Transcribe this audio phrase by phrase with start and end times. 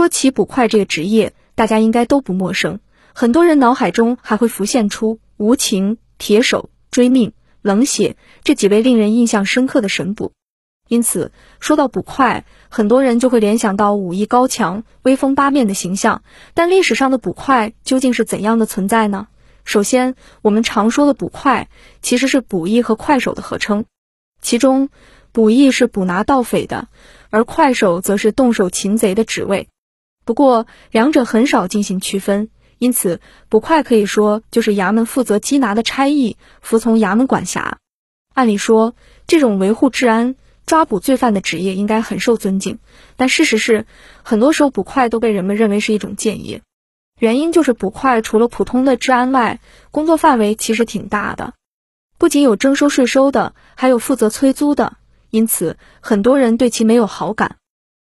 [0.00, 2.80] 说起捕快这个职业，大家应该都不陌生，
[3.12, 10.32] 很多人脑海中还会浮现出无情、铁手、追命、冷血这几位令人印象深刻的神捕。
[10.88, 16.22] 因此，说到捕快，很多人就会联想到武艺高强、威风八面的形象。
[16.54, 19.28] 但历史上的捕快究竟是怎样的存在呢？
[19.64, 21.68] 首先，我们常说的捕快
[22.00, 23.84] 其实是捕役和快手的合称，
[24.40, 24.88] 其中
[25.30, 26.88] 捕役是捕拿盗匪的，
[27.28, 29.68] 而快手则是动手擒贼的职位。
[30.30, 37.78] 不过，两者很少进行区分，因此捕快可以说就是衙门负责缉拿的差役，服从衙门管辖。
[38.32, 38.94] 按理说，
[39.26, 40.36] 这种维护治安、
[40.66, 42.78] 抓捕罪犯的职业应该很受尊敬，
[43.16, 43.86] 但事实是，
[44.22, 46.62] 很多时候捕快都被人们认为是一种贱业。
[47.18, 49.58] 原因就是捕快除了普通的治安外，
[49.90, 51.54] 工作范围其实挺大的，
[52.18, 54.96] 不仅有征收税收的，还有负责催租的，
[55.30, 57.56] 因此很多人对其没有好感。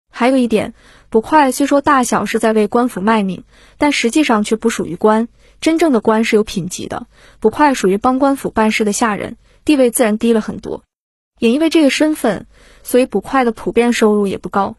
[0.10, 0.74] 还有一点。
[1.10, 3.44] 捕快虽说大小是在为官府卖命，
[3.78, 5.28] 但实际上却不属于官。
[5.60, 7.08] 真正的官是有品级的，
[7.40, 10.84] 捕快属于帮官府办事的下人，地位自然低了很多。
[11.40, 12.48] 也因为这个身份，
[12.84, 14.76] 所以捕快的普遍收入也不高。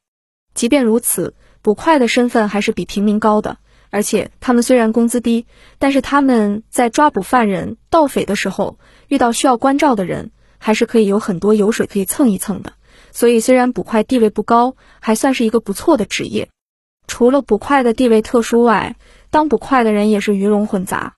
[0.55, 3.59] 即便如此，捕快的身份还是比平民高的。
[3.91, 5.47] 而且他们虽然工资低，
[5.81, 12.75] 但是他们在抓捕犯人、盗匪的时候，遇到需要关照的人，还是可以有很多油水可以蹭一蹭的。
[13.13, 16.49] 所以，虽然捕快地位不高，还算是一个不错的职业。
[17.07, 18.97] 除了捕快的地位特殊外，
[19.31, 21.17] 当捕快的人也是鱼龙混杂，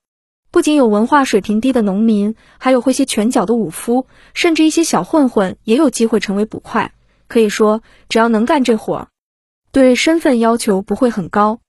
[0.51, 6.93] 不仅有文化水平低的农民，还有会些拳脚的武夫，甚至一些小混混也有机会成为捕快。
[7.29, 9.09] 可以说，只要能干这活，
[9.71, 11.61] 对身份要求不会很高。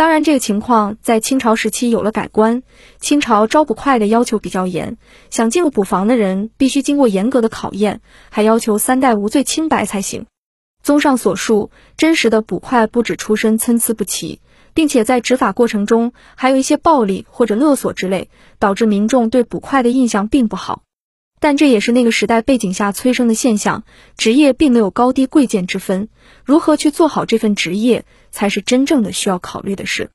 [0.00, 2.62] 当然，这个情况在清朝时期有了改观。
[3.00, 4.96] 清朝招捕快的要求比较严，
[5.28, 10.24] 想进入捕房的人必须经过严格的考验，还要求三代无罪清白才行。
[10.82, 14.40] 综上所述，真实的捕快不止出身参差不齐，
[14.72, 20.80] 并且在执法过程中还有一些暴力或者勒索之类，导致民众对捕快的印象并不好。
[21.40, 23.82] 但这也是那个时代背景下催生的现象，
[24.16, 26.08] 职业并没有高低贵贱之分，
[26.44, 30.10] 如何去做好这份职业，才是真正的需要考虑的事。